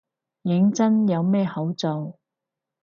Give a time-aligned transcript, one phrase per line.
[0.41, 2.17] 認真，有咩好做